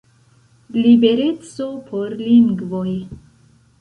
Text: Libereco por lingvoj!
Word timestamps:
Libereco 0.85 1.67
por 1.91 2.17
lingvoj! 2.25 2.99